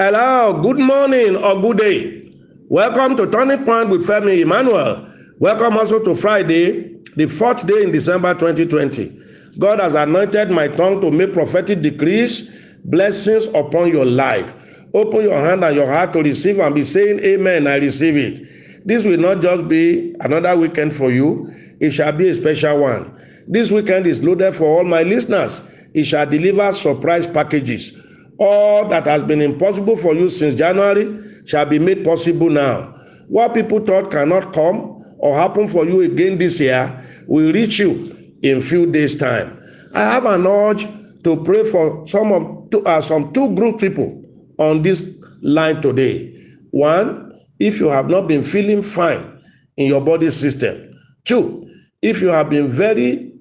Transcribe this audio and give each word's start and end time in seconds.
Hello, 0.00 0.62
good 0.62 0.78
morning 0.78 1.34
or 1.34 1.60
good 1.60 1.78
day. 1.78 2.30
Welcome 2.68 3.16
to 3.16 3.28
Turning 3.28 3.64
Point 3.64 3.88
with 3.88 4.06
Femi 4.06 4.42
Emmanuel. 4.42 5.12
Welcome 5.40 5.76
also 5.76 5.98
to 6.04 6.14
Friday, 6.14 6.94
the 7.16 7.26
fourth 7.26 7.66
day 7.66 7.82
in 7.82 7.90
December 7.90 8.32
2020. 8.34 9.12
God 9.58 9.80
has 9.80 9.96
anointed 9.96 10.52
my 10.52 10.68
tongue 10.68 11.00
to 11.00 11.10
make 11.10 11.32
prophetic 11.32 11.80
decrees, 11.82 12.48
blessings 12.84 13.46
upon 13.46 13.90
your 13.90 14.04
life. 14.04 14.54
Open 14.94 15.22
your 15.22 15.36
hand 15.36 15.64
and 15.64 15.74
your 15.74 15.88
heart 15.88 16.12
to 16.12 16.22
receive 16.22 16.60
and 16.60 16.76
be 16.76 16.84
saying, 16.84 17.18
Amen. 17.18 17.66
I 17.66 17.78
receive 17.78 18.16
it. 18.16 18.86
This 18.86 19.04
will 19.04 19.18
not 19.18 19.42
just 19.42 19.66
be 19.66 20.14
another 20.20 20.56
weekend 20.56 20.94
for 20.94 21.10
you, 21.10 21.52
it 21.80 21.90
shall 21.90 22.12
be 22.12 22.28
a 22.28 22.34
special 22.36 22.78
one. 22.78 23.20
This 23.48 23.72
weekend 23.72 24.06
is 24.06 24.22
loaded 24.22 24.54
for 24.54 24.78
all 24.78 24.84
my 24.84 25.02
listeners. 25.02 25.60
It 25.92 26.04
shall 26.04 26.24
deliver 26.24 26.70
surprise 26.72 27.26
packages. 27.26 27.98
All 28.38 28.88
that 28.88 29.06
has 29.06 29.22
been 29.24 29.40
impossible 29.40 29.96
for 29.96 30.14
you 30.14 30.28
since 30.28 30.54
January 30.54 31.20
shall 31.44 31.66
be 31.66 31.78
made 31.78 32.04
possible 32.04 32.48
now. 32.48 32.94
What 33.28 33.54
people 33.54 33.80
thought 33.80 34.10
cannot 34.10 34.52
come 34.52 35.04
or 35.18 35.36
happen 35.36 35.66
for 35.68 35.84
you 35.84 36.00
again 36.02 36.38
this 36.38 36.60
year 36.60 37.04
will 37.26 37.52
reach 37.52 37.78
you 37.78 38.14
in 38.42 38.62
few 38.62 38.86
days' 38.90 39.16
time. 39.16 39.60
I 39.92 40.02
have 40.02 40.24
an 40.24 40.46
urge 40.46 40.86
to 41.24 41.42
pray 41.42 41.64
for 41.64 42.06
some 42.06 42.32
of 42.32 42.86
uh, 42.86 43.00
some 43.00 43.32
two 43.32 43.54
group 43.54 43.80
people 43.80 44.22
on 44.58 44.82
this 44.82 45.02
line 45.42 45.80
today. 45.82 46.34
One, 46.70 47.32
if 47.58 47.80
you 47.80 47.88
have 47.88 48.08
not 48.08 48.28
been 48.28 48.44
feeling 48.44 48.82
fine 48.82 49.40
in 49.76 49.86
your 49.86 50.00
body 50.00 50.30
system. 50.30 50.94
Two, 51.24 51.68
if 52.02 52.20
you 52.20 52.28
have 52.28 52.50
been 52.50 52.68
very 52.68 53.32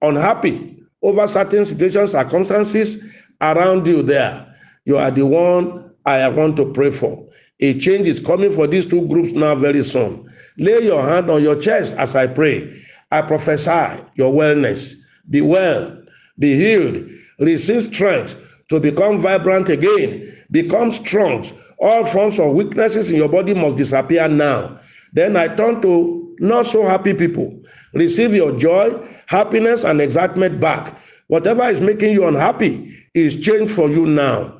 unhappy 0.00 0.82
over 1.02 1.26
certain 1.26 1.64
situations, 1.64 2.12
circumstances 2.12 3.02
around 3.42 3.86
you 3.86 4.02
there, 4.02 4.46
you 4.84 4.96
are 4.96 5.10
the 5.10 5.26
one 5.26 5.90
I 6.06 6.28
want 6.28 6.56
to 6.56 6.72
pray 6.72 6.90
for. 6.90 7.26
A 7.60 7.78
change 7.78 8.08
is 8.08 8.18
coming 8.20 8.52
for 8.52 8.66
these 8.66 8.86
two 8.86 9.06
groups 9.06 9.32
now 9.32 9.54
very 9.54 9.82
soon. 9.82 10.28
Lay 10.58 10.80
your 10.84 11.02
hand 11.02 11.30
on 11.30 11.42
your 11.42 11.56
chest 11.56 11.94
as 11.94 12.16
I 12.16 12.26
pray. 12.26 12.82
I 13.10 13.22
prophesy 13.22 14.02
your 14.14 14.32
wellness. 14.32 14.94
Be 15.30 15.40
well, 15.42 16.02
be 16.38 16.56
healed, 16.56 17.08
receive 17.38 17.84
strength 17.84 18.36
to 18.68 18.80
become 18.80 19.18
vibrant 19.18 19.68
again, 19.68 20.32
become 20.50 20.90
strong. 20.90 21.44
All 21.78 22.04
forms 22.04 22.40
of 22.40 22.52
weaknesses 22.52 23.10
in 23.10 23.16
your 23.16 23.28
body 23.28 23.54
must 23.54 23.76
disappear 23.76 24.28
now. 24.28 24.78
Then 25.12 25.36
I 25.36 25.48
turn 25.54 25.82
to 25.82 26.36
not 26.40 26.66
so 26.66 26.84
happy 26.86 27.14
people. 27.14 27.62
Receive 27.92 28.34
your 28.34 28.56
joy, 28.58 28.98
happiness, 29.26 29.84
and 29.84 30.00
excitement 30.00 30.60
back. 30.60 30.96
Whatever 31.32 31.66
is 31.70 31.80
making 31.80 32.12
you 32.12 32.28
unhappy 32.28 32.94
is 33.14 33.40
changed 33.40 33.72
for 33.72 33.88
you 33.88 34.04
now. 34.04 34.52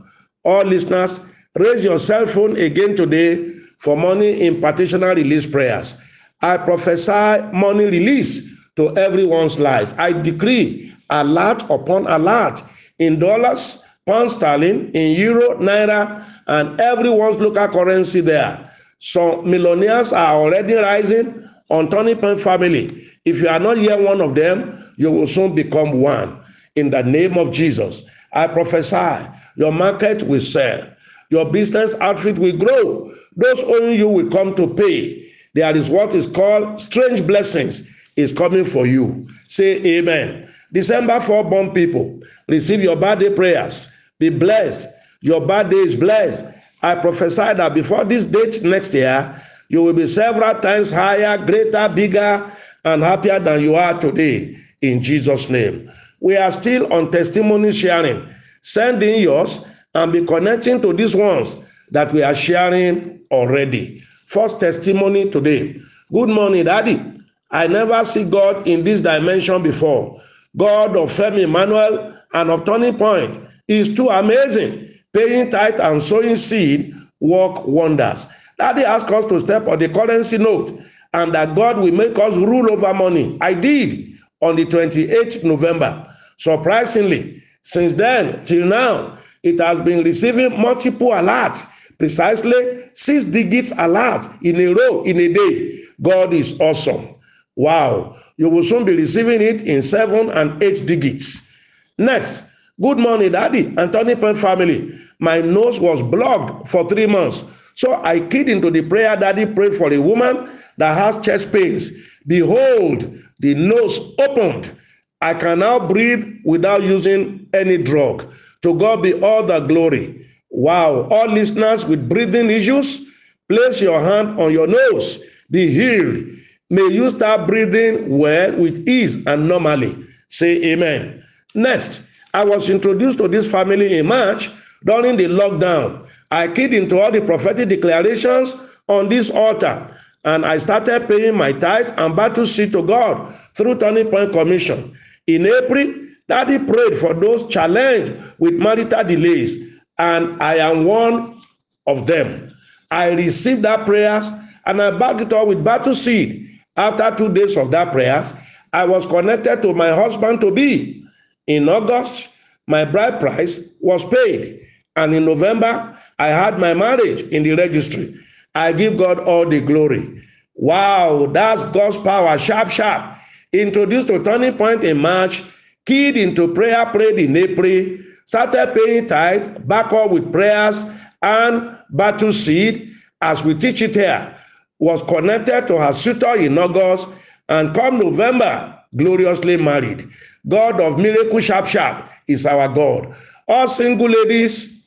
All 0.42 0.64
listeners, 0.64 1.20
raise 1.54 1.84
your 1.84 1.98
cell 1.98 2.24
phone 2.24 2.56
again 2.56 2.96
today 2.96 3.52
for 3.76 3.94
money 3.94 4.40
impartitional 4.40 5.14
release 5.14 5.44
prayers. 5.44 6.00
I 6.40 6.56
prophesy 6.56 7.42
money 7.52 7.84
release 7.84 8.56
to 8.76 8.96
everyone's 8.96 9.60
life. 9.60 9.92
I 9.98 10.12
decree 10.12 10.94
alert 11.10 11.62
upon 11.68 12.06
alert 12.06 12.62
in 12.98 13.18
dollars, 13.18 13.84
pound 14.06 14.30
sterling, 14.30 14.92
in 14.94 15.14
euro, 15.20 15.58
naira, 15.58 16.24
and 16.46 16.80
everyone's 16.80 17.36
local 17.36 17.68
currency 17.68 18.22
there. 18.22 18.72
Some 18.98 19.44
millionaires 19.44 20.14
are 20.14 20.36
already 20.36 20.72
rising 20.76 21.46
on 21.68 21.90
Turning 21.90 22.16
Point 22.16 22.40
family. 22.40 23.10
If 23.26 23.42
you 23.42 23.48
are 23.50 23.60
not 23.60 23.76
yet 23.76 24.00
one 24.00 24.22
of 24.22 24.34
them, 24.34 24.90
you 24.96 25.10
will 25.10 25.26
soon 25.26 25.54
become 25.54 26.00
one. 26.00 26.41
In 26.76 26.90
the 26.90 27.02
name 27.02 27.36
of 27.36 27.50
Jesus, 27.50 28.02
I 28.32 28.46
prophesy 28.46 29.28
your 29.56 29.72
market 29.72 30.22
will 30.22 30.40
sell, 30.40 30.88
your 31.30 31.50
business 31.50 31.94
outfit 31.94 32.38
will 32.38 32.56
grow, 32.56 33.14
those 33.36 33.62
owing 33.64 33.96
you 33.98 34.08
will 34.08 34.30
come 34.30 34.54
to 34.56 34.66
pay. 34.74 35.30
There 35.54 35.76
is 35.76 35.90
what 35.90 36.14
is 36.14 36.26
called 36.26 36.80
strange 36.80 37.26
blessings 37.26 37.82
is 38.16 38.32
coming 38.32 38.64
for 38.64 38.86
you. 38.86 39.28
Say 39.48 39.82
amen. 39.98 40.48
December 40.72 41.20
4 41.20 41.44
born 41.44 41.72
people, 41.72 42.20
receive 42.48 42.82
your 42.82 42.96
birthday 42.96 43.34
prayers. 43.34 43.88
Be 44.18 44.30
blessed. 44.30 44.88
Your 45.20 45.46
birthday 45.46 45.76
is 45.76 45.96
blessed. 45.96 46.44
I 46.82 46.94
prophesy 46.96 47.54
that 47.54 47.74
before 47.74 48.04
this 48.04 48.24
date 48.24 48.62
next 48.62 48.94
year, 48.94 49.40
you 49.68 49.82
will 49.82 49.92
be 49.92 50.06
several 50.06 50.58
times 50.60 50.90
higher, 50.90 51.38
greater, 51.44 51.88
bigger, 51.88 52.50
and 52.84 53.02
happier 53.02 53.38
than 53.38 53.60
you 53.60 53.74
are 53.74 53.98
today. 53.98 54.58
In 54.80 55.02
Jesus' 55.02 55.48
name. 55.48 55.90
We 56.22 56.36
are 56.36 56.52
still 56.52 56.90
on 56.92 57.10
testimony 57.10 57.72
sharing. 57.72 58.28
Send 58.62 59.02
in 59.02 59.20
yours 59.20 59.60
and 59.92 60.12
be 60.12 60.24
connecting 60.24 60.80
to 60.82 60.92
these 60.92 61.16
ones 61.16 61.56
that 61.90 62.12
we 62.12 62.22
are 62.22 62.34
sharing 62.34 63.20
already. 63.32 64.04
First 64.26 64.60
testimony 64.60 65.28
today. 65.30 65.80
Good 66.12 66.28
morning, 66.28 66.64
Daddy. 66.64 67.02
I 67.50 67.66
never 67.66 68.04
see 68.04 68.22
God 68.24 68.66
in 68.68 68.84
this 68.84 69.00
dimension 69.00 69.64
before. 69.64 70.22
God 70.56 70.96
of 70.96 71.10
Femi 71.10 71.42
Emmanuel 71.42 72.16
and 72.34 72.50
of 72.50 72.64
Turning 72.64 72.96
Point 72.96 73.40
is 73.66 73.92
too 73.92 74.08
amazing. 74.08 74.90
Paying 75.12 75.50
tithe 75.50 75.80
and 75.80 76.00
sowing 76.00 76.36
seed 76.36 76.94
work 77.18 77.66
wonders. 77.66 78.28
Daddy 78.58 78.84
asked 78.84 79.10
us 79.10 79.24
to 79.26 79.40
step 79.40 79.66
on 79.66 79.80
the 79.80 79.88
currency 79.88 80.38
note 80.38 80.80
and 81.14 81.34
that 81.34 81.56
God 81.56 81.78
will 81.78 81.92
make 81.92 82.16
us 82.16 82.36
rule 82.36 82.70
over 82.72 82.94
money. 82.94 83.36
I 83.40 83.54
did 83.54 84.12
on 84.40 84.54
the 84.54 84.64
28th 84.64 85.42
November. 85.42 86.08
Surprisingly, 86.42 87.40
since 87.62 87.94
then 87.94 88.42
till 88.44 88.66
now, 88.66 89.16
it 89.44 89.60
has 89.60 89.80
been 89.82 90.02
receiving 90.02 90.60
multiple 90.60 91.10
alerts, 91.10 91.64
precisely 91.98 92.90
six 92.94 93.26
digits 93.26 93.72
alert 93.78 94.26
in 94.42 94.58
a 94.60 94.74
row 94.74 95.04
in 95.04 95.20
a 95.20 95.32
day. 95.32 95.84
God 96.02 96.34
is 96.34 96.60
awesome. 96.60 97.14
Wow. 97.54 98.16
You 98.38 98.48
will 98.48 98.64
soon 98.64 98.84
be 98.84 98.96
receiving 98.96 99.40
it 99.40 99.62
in 99.62 99.82
seven 99.82 100.30
and 100.30 100.60
eight 100.60 100.84
digits. 100.84 101.48
Next, 101.96 102.42
good 102.80 102.98
morning, 102.98 103.30
Daddy 103.30 103.72
and 103.78 103.92
Turning 103.92 104.16
Point 104.18 104.36
family. 104.38 105.00
My 105.20 105.42
nose 105.42 105.78
was 105.78 106.02
blocked 106.02 106.66
for 106.66 106.88
three 106.88 107.06
months. 107.06 107.44
So 107.76 108.02
I 108.02 108.18
keyed 108.18 108.48
into 108.48 108.68
the 108.68 108.82
prayer 108.82 109.16
Daddy 109.16 109.46
prayed 109.46 109.76
for 109.76 109.92
a 109.92 109.98
woman 110.00 110.50
that 110.78 110.98
has 110.98 111.24
chest 111.24 111.52
pains. 111.52 111.92
Behold, 112.26 113.16
the 113.38 113.54
nose 113.54 114.16
opened. 114.18 114.76
I 115.22 115.34
can 115.34 115.60
now 115.60 115.78
breathe 115.78 116.40
without 116.44 116.82
using 116.82 117.48
any 117.54 117.78
drug. 117.78 118.28
To 118.62 118.74
God 118.74 119.02
be 119.02 119.14
all 119.14 119.46
the 119.46 119.60
glory. 119.60 120.26
Wow. 120.50 121.08
All 121.10 121.28
listeners 121.28 121.86
with 121.86 122.08
breathing 122.08 122.50
issues, 122.50 123.06
place 123.48 123.80
your 123.80 124.00
hand 124.00 124.40
on 124.40 124.52
your 124.52 124.66
nose. 124.66 125.22
Be 125.48 125.70
healed. 125.70 126.26
May 126.70 126.88
you 126.88 127.10
start 127.10 127.46
breathing 127.46 128.18
well 128.18 128.56
with 128.56 128.88
ease 128.88 129.24
and 129.26 129.46
normally. 129.46 129.96
Say 130.28 130.72
amen. 130.72 131.22
Next, 131.54 132.02
I 132.34 132.44
was 132.44 132.68
introduced 132.68 133.18
to 133.18 133.28
this 133.28 133.48
family 133.48 133.98
in 133.98 134.06
March 134.06 134.50
during 134.84 135.16
the 135.18 135.26
lockdown. 135.26 136.08
I 136.32 136.48
keyed 136.48 136.74
into 136.74 136.98
all 136.98 137.12
the 137.12 137.20
prophetic 137.20 137.68
declarations 137.68 138.56
on 138.88 139.08
this 139.08 139.30
altar 139.30 139.86
and 140.24 140.46
I 140.46 140.58
started 140.58 141.08
paying 141.08 141.36
my 141.36 141.52
tithe 141.52 141.92
and 141.96 142.14
battle 142.14 142.46
seed 142.46 142.72
to 142.72 142.82
God 142.82 143.34
through 143.54 143.78
Turning 143.78 144.08
Point 144.08 144.32
Commission. 144.32 144.96
In 145.34 145.46
April, 145.46 145.94
Daddy 146.28 146.58
prayed 146.58 146.96
for 146.96 147.14
those 147.14 147.46
challenged 147.46 148.14
with 148.38 148.54
marital 148.54 149.04
delays, 149.04 149.56
and 149.98 150.42
I 150.42 150.56
am 150.56 150.84
one 150.84 151.40
of 151.86 152.06
them. 152.06 152.54
I 152.90 153.08
received 153.08 153.62
that 153.62 153.86
prayers 153.86 154.30
and 154.66 154.80
I 154.80 154.90
backed 154.98 155.22
it 155.22 155.32
up 155.32 155.48
with 155.48 155.64
battle 155.64 155.94
seed. 155.94 156.60
After 156.76 157.14
two 157.16 157.32
days 157.32 157.56
of 157.56 157.70
that 157.70 157.92
prayers, 157.92 158.34
I 158.72 158.84
was 158.84 159.06
connected 159.06 159.62
to 159.62 159.74
my 159.74 159.88
husband 159.88 160.40
to 160.40 160.50
be. 160.50 161.04
In 161.46 161.68
August, 161.68 162.28
my 162.66 162.84
bride 162.84 163.18
price 163.20 163.60
was 163.80 164.04
paid. 164.04 164.60
And 164.96 165.14
in 165.14 165.24
November, 165.24 165.98
I 166.18 166.28
had 166.28 166.58
my 166.58 166.74
marriage 166.74 167.22
in 167.22 167.42
the 167.42 167.54
registry. 167.54 168.14
I 168.54 168.72
give 168.72 168.98
God 168.98 169.18
all 169.20 169.48
the 169.48 169.60
glory. 169.60 170.22
Wow, 170.54 171.26
that's 171.26 171.64
God's 171.64 171.98
power, 171.98 172.36
sharp, 172.38 172.68
sharp. 172.68 173.16
Introduced 173.52 174.08
to 174.08 174.22
Turning 174.24 174.56
Point 174.56 174.82
in 174.82 174.98
March, 174.98 175.42
keyed 175.84 176.16
into 176.16 176.48
prayer, 176.54 176.86
prayed 176.86 177.18
in 177.18 177.36
April, 177.36 177.98
started 178.24 178.74
paying 178.74 179.06
tithe, 179.06 179.68
back 179.68 179.92
up 179.92 180.10
with 180.10 180.32
prayers 180.32 180.86
and 181.20 181.78
battle 181.90 182.32
seed, 182.32 182.90
as 183.20 183.44
we 183.44 183.54
teach 183.54 183.82
it 183.82 183.94
here, 183.94 184.34
was 184.78 185.02
connected 185.02 185.66
to 185.66 185.76
her 185.76 185.92
suitor 185.92 186.34
in 186.34 186.56
August, 186.56 187.08
and 187.50 187.74
come 187.74 187.98
November, 187.98 188.78
gloriously 188.96 189.58
married. 189.58 190.08
God 190.48 190.80
of 190.80 190.98
miracle, 190.98 191.40
sharp, 191.40 191.66
sharp 191.66 192.08
is 192.26 192.46
our 192.46 192.68
God. 192.68 193.14
All 193.46 193.68
single 193.68 194.08
ladies, 194.08 194.86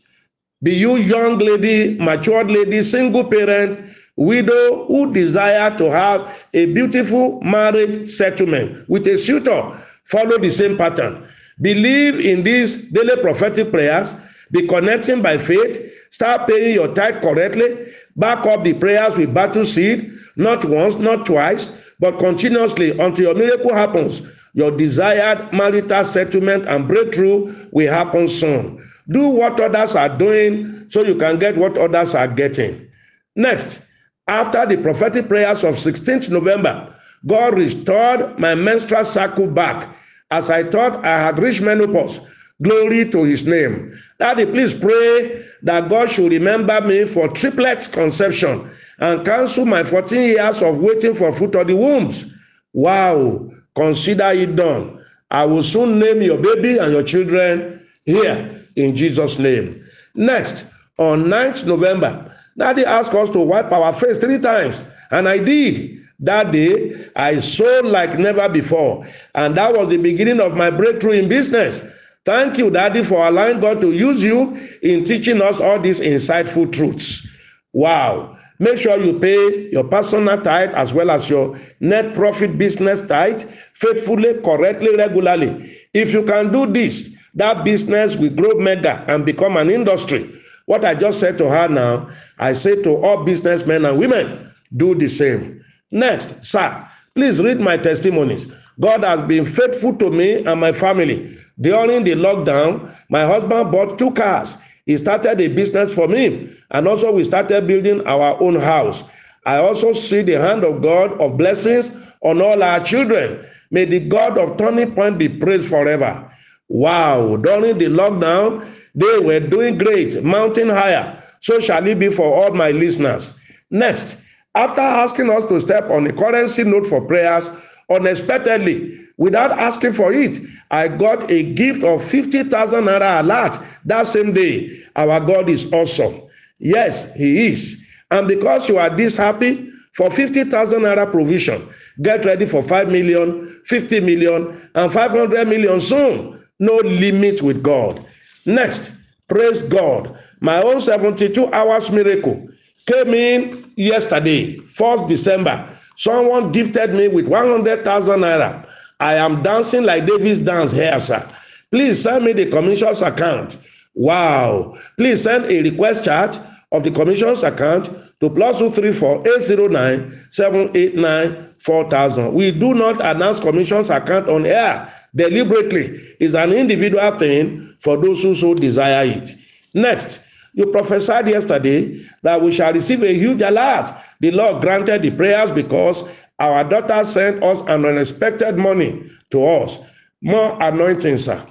be 0.64 0.74
you 0.74 0.96
young 0.98 1.38
lady, 1.38 2.00
matured 2.00 2.50
lady, 2.50 2.82
single 2.82 3.24
parent, 3.26 3.96
widow 4.16 4.86
who 4.88 5.14
desire 5.14 5.76
to 5.78 5.92
have 5.92 6.46
a 6.54 6.66
beautiful 6.68 7.42
marriage 7.42 8.10
settlement 8.10 8.88
with 8.90 9.08
a 9.08 9.18
suitor, 9.18 9.78
follow 10.04 10.38
the 10.38 10.50
same 10.50 10.78
pattern. 10.78 11.28
Believe 11.62 12.20
in 12.20 12.44
these 12.44 12.90
daily 12.92 13.22
prophetic 13.22 13.72
prayers 13.72 14.16
Be 14.52 14.68
connecting 14.68 15.22
by 15.22 15.38
faith. 15.38 15.92
Start 16.12 16.48
paying 16.48 16.76
your 16.76 16.94
tithe 16.94 17.22
correctly. 17.22 17.92
Back 18.16 18.46
up 18.46 18.64
the 18.64 18.74
prayers 18.74 19.18
with 19.18 19.34
battle 19.34 19.66
seed, 19.66 20.12
not 20.36 20.64
once, 20.66 20.96
not 20.96 21.26
twice, 21.26 21.78
but 22.00 22.18
continuously 22.20 22.98
until 22.98 23.26
your 23.26 23.36
miracle 23.36 23.74
happens. 23.74 24.22
Your 24.54 24.72
desired 24.72 25.52
marital 25.52 26.06
settlement 26.06 26.66
and 26.68 26.88
breakthrough 26.88 27.54
will 27.72 27.92
happen 27.92 28.28
soon. 28.30 28.82
Do 29.10 29.28
what 29.28 29.60
others 29.60 29.96
are 29.96 30.10
doing 30.10 30.90
so 30.90 31.02
you 31.02 31.16
can 31.16 31.38
get 31.40 31.58
what 31.58 31.78
others 31.78 32.16
are 32.16 32.28
getting. 32.28 32.88
Next, 33.36 33.82
after 34.28 34.66
the 34.66 34.78
prophetic 34.78 35.28
prayers 35.28 35.64
of 35.64 35.76
16th 35.76 36.30
November, 36.30 36.94
God 37.28 37.56
restored 37.56 38.38
my 38.40 38.56
menstrual 38.56 39.04
cycle 39.04 39.48
back 39.48 39.96
as 40.32 40.50
I 40.50 40.64
thought 40.64 41.04
I 41.06 41.20
had 41.20 41.40
reached 41.40 41.62
menopause. 41.62 42.20
Glory 42.62 43.10
to 43.10 43.24
his 43.24 43.46
name. 43.46 43.98
Daddy, 44.20 44.46
please 44.46 44.74
pray 44.74 45.46
that 45.64 45.90
God 45.90 46.10
should 46.10 46.32
remember 46.32 46.80
me 46.82 47.06
for 47.06 47.28
triplets 47.28 47.88
conception 47.88 48.70
and 49.00 49.26
cancel 49.26 49.66
my 49.66 49.84
14 49.84 50.18
years 50.18 50.62
of 50.62 50.78
waiting 50.78 51.14
for 51.14 51.34
fruit 51.34 51.56
of 51.56 51.68
the 51.68 51.76
wombs. 51.76 52.26
Wow, 52.74 53.50
consider 53.76 54.30
it 54.30 54.56
done. 54.56 55.04
I 55.32 55.46
will 55.46 55.64
soon 55.64 56.00
name 56.00 56.22
your 56.22 56.38
baby 56.38 56.78
and 56.78 56.94
your 56.94 57.04
children 57.04 57.86
here 58.06 58.64
in 58.76 58.96
Jesus' 58.96 59.38
name. 59.38 59.84
Next, 60.14 60.66
on 60.98 61.26
9th 61.26 61.66
November, 61.66 62.35
Daddy 62.58 62.86
asked 62.86 63.14
us 63.14 63.30
to 63.32 63.40
wipe 63.40 63.72
our 63.72 63.92
face 63.94 64.18
three 64.18 64.40
times, 64.40 64.84
and 65.12 65.28
I 65.28 65.40
did. 65.40 66.02
That 66.20 66.54
day, 66.54 67.10
I 67.18 67.40
sold 67.40 67.88
like 67.88 68.18
never 68.18 68.48
before, 68.48 69.06
and 69.36 69.56
that 69.58 69.76
was 69.76 69.90
the 69.90 69.98
beginning 69.98 70.40
of 70.40 70.56
my 70.56 70.72
breakthrough 70.72 71.12
in 71.12 71.28
business. 71.28 71.84
Thank 72.24 72.58
you, 72.58 72.72
Daddy, 72.72 73.04
for 73.04 73.28
allowing 73.28 73.60
God 73.60 73.82
to 73.82 73.92
use 73.92 74.24
you 74.24 74.56
in 74.82 75.04
teaching 75.04 75.42
us 75.42 75.60
all 75.60 75.78
these 75.78 76.00
insightful 76.00 76.72
truths. 76.72 77.28
Wow. 77.74 78.38
Make 78.60 78.78
sure 78.80 78.98
you 78.98 79.20
pay 79.20 79.70
your 79.72 79.84
personal 79.84 80.42
tithe 80.42 80.74
as 80.74 80.94
well 80.94 81.12
as 81.12 81.30
your 81.30 81.60
net 81.82 82.14
profit 82.16 82.58
business 82.58 83.02
tithe 83.02 83.44
faithfully, 83.74 84.42
correctly, 84.42 84.96
regularly. 84.96 85.78
If 85.94 86.14
you 86.14 86.24
can 86.24 86.54
do 86.54 86.66
this, 86.66 87.14
that 87.34 87.66
business 87.66 88.16
will 88.16 88.30
grow 88.30 88.58
mega 88.58 89.04
and 89.10 89.26
become 89.26 89.58
an 89.58 89.70
industry. 89.70 90.42
What 90.66 90.84
I 90.84 90.96
just 90.96 91.20
said 91.20 91.38
to 91.38 91.50
her 91.50 91.68
now, 91.68 92.10
I 92.40 92.54
say 92.54 92.82
to 92.84 92.90
all 93.04 93.24
businessmen 93.24 93.86
and 93.86 94.00
women, 94.00 94.52
do 94.76 94.96
the 94.96 95.08
same. 95.08 95.64
Next, 95.92 96.44
sir, 96.44 96.88
please 97.14 97.42
read 97.42 97.62
my 97.62 97.78
testimonies. 97.78 98.48
God 98.80 99.04
has 99.04 99.22
been 99.28 99.46
faithful 99.46 99.96
to 99.98 100.10
me 100.10 100.44
and 100.44 100.60
my 100.60 100.72
family. 100.74 101.38
During 101.62 102.04
the 102.04 102.12
lockdown, 102.12 102.94
my 103.10 103.26
husband 103.26 103.72
bought 103.72 103.98
two 103.98 104.12
cars. 104.12 104.58
He 104.86 104.98
started 104.98 105.40
a 105.40 105.48
business 105.48 105.94
for 105.94 106.08
me, 106.08 106.54
and 106.72 106.88
also 106.88 107.12
we 107.12 107.24
started 107.24 107.68
building 107.68 108.06
our 108.06 108.42
own 108.42 108.60
house. 108.60 109.04
I 109.46 109.58
also 109.58 109.94
see 109.94 110.22
the 110.22 110.34
hand 110.34 110.64
of 110.64 110.82
God 110.82 111.20
of 111.22 111.38
blessings 111.38 111.92
on 112.22 112.42
all 112.42 112.62
our 112.62 112.84
children. 112.84 113.46
May 113.72 113.86
the 113.86 114.00
God 114.00 114.38
of 114.38 114.58
Turning 114.58 114.94
Point 114.94 115.18
be 115.18 115.30
praised 115.30 115.70
forever. 115.70 116.32
Wow, 116.68 117.38
during 117.38 117.78
the 117.78 117.86
lockdown, 117.86 118.68
they 118.96 119.20
were 119.20 119.40
doing 119.40 119.78
great, 119.78 120.24
mounting 120.24 120.70
higher. 120.70 121.22
So 121.42 121.60
shall 121.60 121.86
it 121.86 122.00
be 122.00 122.10
for 122.10 122.26
all 122.26 122.54
my 122.56 122.72
listeners. 122.72 123.38
Next, 123.70 124.18
after 124.56 124.82
asking 124.82 125.30
us 125.30 125.46
to 125.46 125.60
step 125.60 125.90
on 125.90 126.08
a 126.08 126.14
currency 126.14 126.64
note 126.64 126.88
for 126.88 127.06
prayers, 127.06 127.50
unexpectedly, 127.90 129.00
without 129.18 129.52
asking 129.52 129.94
for 129.94 130.14
it, 130.14 130.40
I 130.72 130.88
got 130.88 131.30
a 131.30 131.44
gift 131.54 131.84
of 131.84 132.04
50,000 132.04 132.84
naira 132.84 133.20
alert 133.22 133.60
that 133.86 134.08
same 134.08 134.34
day. 134.34 134.82
Our 134.96 135.20
God 135.20 135.50
is 135.50 135.72
awesome. 135.74 136.22
Yes, 136.60 137.14
He 137.16 137.48
is. 137.48 137.84
And 138.12 138.28
because 138.28 138.70
you 138.70 138.78
are 138.78 138.90
this 138.90 139.16
happy 139.16 139.72
for 139.94 140.10
50,000 140.10 140.82
naira 140.82 141.10
provision, 141.12 141.68
get 142.02 142.26
ready 142.26 142.46
for 142.46 142.64
5 142.64 142.90
million, 142.90 143.62
50 143.66 144.00
million, 144.00 144.70
and 144.76 144.92
500 144.92 145.48
million 145.48 145.82
soon. 145.82 146.44
No 146.60 146.76
limit 146.78 147.42
with 147.42 147.62
God. 147.62 148.06
Next, 148.46 148.92
praise 149.28 149.62
God. 149.62 150.18
My 150.40 150.62
own 150.62 150.80
72 150.80 151.52
hours 151.54 151.92
miracle 151.92 152.48
came 152.86 153.14
in 153.14 153.72
yesterday, 153.76 154.58
1st 154.58 155.08
December. 155.08 155.70
Someone 155.98 156.52
gifted 156.52 156.94
me 156.94 157.08
with 157.08 157.28
100,000 157.28 158.20
naira. 158.20 158.68
I 159.00 159.16
am 159.16 159.42
dancing 159.42 159.84
like 159.84 160.06
David's 160.06 160.40
dance 160.40 160.72
here, 160.72 161.00
sir. 161.00 161.28
Please 161.72 162.02
send 162.02 162.26
me 162.26 162.34
the 162.34 162.50
commission's 162.50 163.02
account. 163.02 163.58
Wow. 163.96 164.78
Please 164.98 165.24
send 165.24 165.46
a 165.46 165.62
request 165.62 166.04
charge 166.06 166.38
of 166.76 166.84
the 166.84 166.92
commission's 166.92 167.44
account 167.44 167.90
to 168.20 168.30
plus 168.30 168.60
two 168.60 168.70
three 168.72 168.92
four 168.92 169.26
eight 169.28 169.42
zero 169.44 169.68
nine 169.68 170.14
seven 170.32 170.70
eight 170.76 170.96
nine 170.96 171.54
four 171.58 171.90
thousand. 171.90 172.34
We 172.34 172.52
do 172.52 172.74
not 172.74 173.04
announce 173.06 173.40
commission's 173.40 173.90
account 173.90 174.30
on 174.30 174.46
air 174.46 174.92
deliberately. 175.16 176.00
It's 176.20 176.34
an 176.34 176.52
individual 176.54 177.18
thing 177.18 177.76
for 177.80 177.98
those 177.98 178.22
who 178.24 178.36
so 178.36 178.54
desire 178.54 179.06
it. 179.06 179.36
Next, 179.74 180.20
you 180.54 180.68
prophesied 180.68 181.28
yesterday 181.28 182.06
that 182.24 182.42
we 182.42 182.52
shall 182.52 182.74
receive 182.74 183.04
a 183.04 183.14
huge 183.14 183.42
alert. 183.42 183.92
The 184.20 184.32
Lord 184.32 184.62
granted 184.62 185.02
the 185.02 185.12
prayers 185.12 185.52
because 185.52 186.04
our 186.40 186.64
daughter 186.64 187.04
sent 187.04 187.44
us 187.44 187.62
an 187.62 187.86
unexpected 187.86 188.58
money 188.58 189.10
to 189.32 189.46
us. 189.46 189.80
More 190.22 190.58
anointing, 190.62 191.18
sir. 191.18 191.46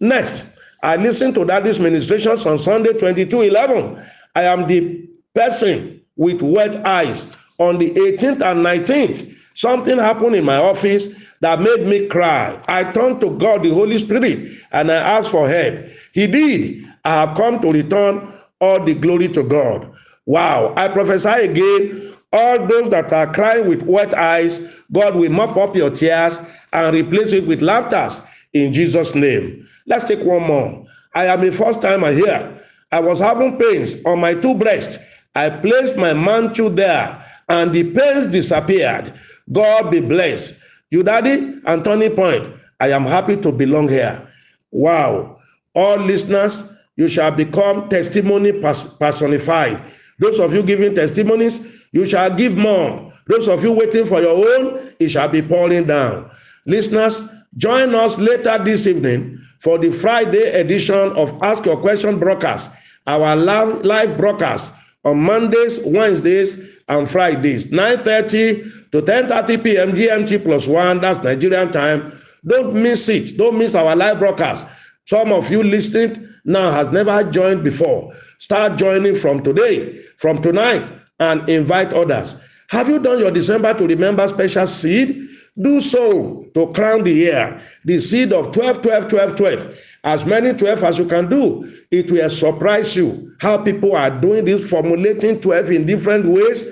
Next, 0.00 0.44
I 0.82 0.96
listened 0.96 1.34
to 1.34 1.44
Daddy's 1.44 1.80
ministrations 1.80 2.46
on 2.46 2.58
Sunday 2.58 2.92
22 2.92 3.42
11. 3.42 4.04
I 4.38 4.44
am 4.44 4.68
the 4.68 5.04
person 5.34 6.00
with 6.14 6.42
wet 6.42 6.76
eyes. 6.86 7.26
On 7.58 7.76
the 7.76 7.90
18th 7.90 8.40
and 8.40 8.64
19th, 8.64 9.36
something 9.54 9.98
happened 9.98 10.36
in 10.36 10.44
my 10.44 10.58
office 10.58 11.08
that 11.40 11.60
made 11.60 11.88
me 11.88 12.06
cry. 12.06 12.62
I 12.68 12.84
turned 12.92 13.20
to 13.22 13.30
God, 13.36 13.64
the 13.64 13.70
Holy 13.70 13.98
Spirit, 13.98 14.52
and 14.70 14.92
I 14.92 14.94
asked 14.94 15.30
for 15.32 15.48
help. 15.48 15.80
He 16.12 16.28
did. 16.28 16.86
I 17.04 17.14
have 17.14 17.36
come 17.36 17.58
to 17.62 17.72
return 17.72 18.32
all 18.60 18.84
the 18.84 18.94
glory 18.94 19.26
to 19.30 19.42
God. 19.42 19.92
Wow. 20.26 20.72
I 20.76 20.86
prophesy 20.86 21.28
again 21.30 22.14
all 22.32 22.64
those 22.64 22.90
that 22.90 23.12
are 23.12 23.32
crying 23.32 23.66
with 23.68 23.82
wet 23.82 24.14
eyes, 24.14 24.60
God 24.92 25.16
will 25.16 25.32
mop 25.32 25.56
up 25.56 25.74
your 25.74 25.90
tears 25.90 26.40
and 26.72 26.94
replace 26.94 27.32
it 27.32 27.44
with 27.44 27.60
laughter 27.60 28.08
in 28.52 28.72
Jesus' 28.72 29.16
name. 29.16 29.66
Let's 29.88 30.04
take 30.04 30.20
one 30.20 30.44
more. 30.44 30.86
I 31.14 31.26
am 31.26 31.42
a 31.42 31.50
first 31.50 31.82
timer 31.82 32.12
here. 32.12 32.62
I 32.90 33.00
was 33.00 33.18
having 33.18 33.58
pains 33.58 33.96
on 34.04 34.20
my 34.20 34.34
two 34.34 34.54
breasts. 34.54 34.98
I 35.34 35.50
placed 35.50 35.96
my 35.96 36.14
mantle 36.14 36.70
there 36.70 37.24
and 37.48 37.72
the 37.72 37.84
pains 37.92 38.26
disappeared. 38.26 39.12
God 39.52 39.90
be 39.90 40.00
blessed. 40.00 40.54
You 40.90 41.02
daddy 41.02 41.60
and 41.66 41.84
Turning 41.84 42.14
Point, 42.14 42.50
I 42.80 42.90
am 42.90 43.04
happy 43.04 43.36
to 43.36 43.52
belong 43.52 43.88
here. 43.88 44.26
Wow. 44.70 45.38
All 45.74 45.96
listeners, 45.98 46.64
you 46.96 47.08
shall 47.08 47.30
become 47.30 47.88
testimony 47.88 48.52
personified. 48.52 49.82
Those 50.18 50.40
of 50.40 50.52
you 50.52 50.62
giving 50.62 50.94
testimonies, 50.94 51.60
you 51.92 52.04
shall 52.04 52.34
give 52.34 52.56
more. 52.56 53.12
Those 53.28 53.48
of 53.48 53.62
you 53.62 53.72
waiting 53.72 54.04
for 54.06 54.20
your 54.20 54.34
own, 54.58 54.92
it 54.98 55.08
shall 55.08 55.28
be 55.28 55.42
pouring 55.42 55.86
down. 55.86 56.30
Listeners, 56.68 57.22
join 57.56 57.94
us 57.94 58.18
later 58.18 58.62
this 58.62 58.86
evening 58.86 59.38
for 59.58 59.78
the 59.78 59.90
Friday 59.90 60.52
edition 60.60 60.94
of 61.16 61.32
Ask 61.42 61.64
Your 61.64 61.78
Question 61.78 62.18
broadcast, 62.18 62.68
our 63.06 63.34
live, 63.34 64.16
broadcast 64.18 64.70
on 65.02 65.18
Mondays, 65.18 65.80
Wednesdays, 65.80 66.76
and 66.88 67.08
Fridays, 67.08 67.68
9.30 67.68 68.90
to 68.92 69.00
10.30 69.00 69.64
p.m. 69.64 69.92
GMT 69.92 70.44
plus 70.44 70.68
one, 70.68 71.00
that's 71.00 71.22
Nigerian 71.22 71.72
time. 71.72 72.12
Don't 72.46 72.74
miss 72.74 73.08
it. 73.08 73.38
Don't 73.38 73.56
miss 73.56 73.74
our 73.74 73.96
live 73.96 74.18
broadcast. 74.18 74.66
Some 75.06 75.32
of 75.32 75.50
you 75.50 75.62
listening 75.62 76.28
now 76.44 76.70
has 76.70 76.88
never 76.88 77.24
joined 77.24 77.64
before. 77.64 78.12
Start 78.36 78.76
joining 78.76 79.14
from 79.16 79.42
today, 79.42 80.02
from 80.18 80.42
tonight, 80.42 80.92
and 81.18 81.48
invite 81.48 81.94
others. 81.94 82.36
Have 82.68 82.90
you 82.90 82.98
done 82.98 83.20
your 83.20 83.30
December 83.30 83.72
to 83.72 83.86
remember 83.86 84.28
special 84.28 84.66
seed? 84.66 85.24
Do 85.60 85.80
so 85.80 86.46
to 86.54 86.72
crown 86.72 87.04
the 87.04 87.12
year. 87.12 87.60
The 87.84 87.98
seed 87.98 88.32
of 88.32 88.52
12, 88.52 88.82
12, 88.82 89.08
12, 89.08 89.36
12. 89.36 89.78
As 90.04 90.24
many 90.24 90.52
12 90.52 90.84
as 90.84 90.98
you 90.98 91.06
can 91.06 91.28
do. 91.28 91.72
It 91.90 92.10
will 92.10 92.30
surprise 92.30 92.96
you 92.96 93.34
how 93.40 93.58
people 93.58 93.96
are 93.96 94.10
doing 94.10 94.44
this, 94.44 94.70
formulating 94.70 95.40
12 95.40 95.70
in 95.70 95.86
different 95.86 96.26
ways. 96.26 96.64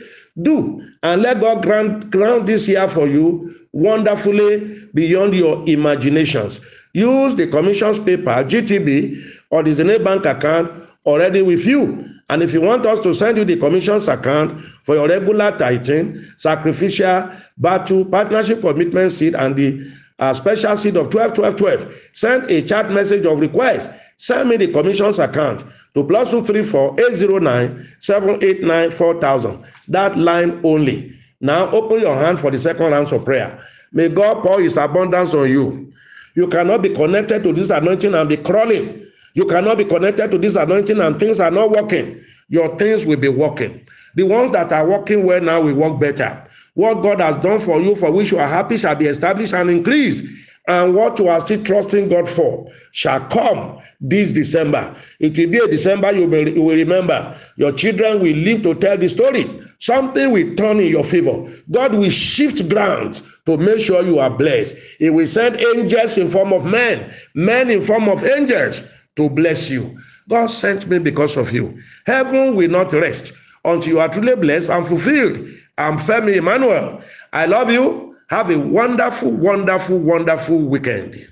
Do 0.42 0.82
and 1.02 1.22
let 1.22 1.40
God 1.40 1.62
grant, 1.62 2.10
grant 2.10 2.46
this 2.46 2.68
year 2.68 2.86
for 2.88 3.06
you 3.06 3.54
wonderfully 3.72 4.88
beyond 4.94 5.34
your 5.34 5.62
imaginations. 5.68 6.60
Use 6.92 7.36
the 7.36 7.46
commission's 7.46 7.98
PayPal, 7.98 8.48
GTB, 8.48 9.22
or 9.50 9.62
the 9.62 9.72
Zenith 9.74 10.02
Bank 10.02 10.24
account 10.26 10.72
already 11.06 11.42
with 11.42 11.64
you. 11.64 12.04
And 12.28 12.42
if 12.42 12.52
you 12.52 12.60
want 12.60 12.84
us 12.86 13.00
to 13.00 13.14
send 13.14 13.38
you 13.38 13.44
the 13.44 13.56
commission's 13.56 14.08
account 14.08 14.60
for 14.82 14.96
your 14.96 15.08
regular 15.08 15.56
tithing, 15.56 16.20
sacrificial, 16.36 17.30
battle, 17.58 18.04
partnership 18.04 18.60
commitment 18.60 19.12
seed, 19.12 19.34
and 19.34 19.54
the 19.56 19.90
a 20.18 20.34
special 20.34 20.76
seed 20.76 20.96
of 20.96 21.10
12, 21.10 21.34
12, 21.34 21.56
12. 21.56 21.94
Send 22.14 22.50
a 22.50 22.62
chat 22.62 22.90
message 22.90 23.26
of 23.26 23.38
request. 23.38 23.92
Send 24.16 24.48
me 24.48 24.56
the 24.56 24.72
commission's 24.72 25.18
account 25.18 25.62
to 25.94 26.02
plus 26.04 26.30
234 26.30 26.98
809 26.98 27.86
789 28.00 28.90
4000. 28.90 29.64
That 29.88 30.16
line 30.16 30.60
only. 30.64 31.12
Now 31.42 31.70
open 31.70 32.00
your 32.00 32.16
hand 32.16 32.40
for 32.40 32.50
the 32.50 32.58
second 32.58 32.92
round 32.92 33.12
of 33.12 33.24
prayer. 33.26 33.62
May 33.92 34.08
God 34.08 34.42
pour 34.42 34.60
his 34.60 34.78
abundance 34.78 35.34
on 35.34 35.50
you. 35.50 35.92
You 36.34 36.48
cannot 36.48 36.82
be 36.82 36.94
connected 36.94 37.42
to 37.42 37.52
this 37.52 37.68
anointing 37.70 38.14
and 38.14 38.28
be 38.28 38.38
crawling. 38.38 39.05
You 39.36 39.44
cannot 39.44 39.76
be 39.76 39.84
connected 39.84 40.30
to 40.30 40.38
this 40.38 40.56
anointing 40.56 40.98
and 40.98 41.20
things 41.20 41.40
are 41.40 41.50
not 41.50 41.70
working. 41.70 42.24
Your 42.48 42.74
things 42.78 43.04
will 43.04 43.18
be 43.18 43.28
working. 43.28 43.86
The 44.14 44.22
ones 44.22 44.50
that 44.52 44.72
are 44.72 44.88
working 44.88 45.26
well 45.26 45.42
now 45.42 45.60
will 45.60 45.74
work 45.74 46.00
better. 46.00 46.42
What 46.72 47.02
God 47.02 47.20
has 47.20 47.42
done 47.42 47.60
for 47.60 47.78
you, 47.78 47.94
for 47.94 48.10
which 48.10 48.32
you 48.32 48.38
are 48.38 48.48
happy, 48.48 48.78
shall 48.78 48.96
be 48.96 49.04
established 49.04 49.52
and 49.52 49.68
increased. 49.68 50.24
And 50.68 50.94
what 50.94 51.18
you 51.18 51.28
are 51.28 51.38
still 51.40 51.62
trusting 51.62 52.08
God 52.08 52.26
for 52.26 52.72
shall 52.92 53.20
come 53.28 53.78
this 54.00 54.32
December. 54.32 54.96
It 55.20 55.36
will 55.36 55.50
be 55.50 55.58
a 55.58 55.68
December 55.68 56.12
you 56.12 56.26
will, 56.26 56.48
you 56.48 56.62
will 56.62 56.74
remember. 56.74 57.38
Your 57.56 57.72
children 57.72 58.22
will 58.22 58.36
live 58.36 58.62
to 58.62 58.74
tell 58.74 58.96
the 58.96 59.08
story. 59.08 59.60
Something 59.80 60.32
will 60.32 60.56
turn 60.56 60.80
in 60.80 60.88
your 60.88 61.04
favor. 61.04 61.54
God 61.70 61.92
will 61.92 62.10
shift 62.10 62.68
grounds 62.70 63.22
to 63.44 63.58
make 63.58 63.80
sure 63.80 64.02
you 64.02 64.18
are 64.18 64.30
blessed. 64.30 64.76
He 64.98 65.10
will 65.10 65.26
send 65.26 65.60
angels 65.60 66.16
in 66.16 66.28
form 66.28 66.54
of 66.54 66.64
men, 66.64 67.12
men 67.34 67.68
in 67.68 67.84
form 67.84 68.08
of 68.08 68.24
angels 68.24 68.82
to 69.16 69.28
bless 69.28 69.70
you. 69.70 69.98
God 70.28 70.46
sent 70.46 70.86
me 70.88 70.98
because 70.98 71.36
of 71.36 71.52
you. 71.52 71.80
Heaven 72.06 72.56
will 72.56 72.70
not 72.70 72.92
rest 72.92 73.32
until 73.64 73.92
you 73.94 74.00
are 74.00 74.08
truly 74.08 74.36
blessed 74.36 74.70
and 74.70 74.86
fulfilled. 74.86 75.48
I'm 75.78 75.98
Femi 75.98 76.36
Emmanuel. 76.36 77.02
I 77.32 77.46
love 77.46 77.70
you. 77.70 78.16
Have 78.28 78.50
a 78.50 78.58
wonderful, 78.58 79.30
wonderful, 79.30 79.98
wonderful 79.98 80.58
weekend. 80.58 81.28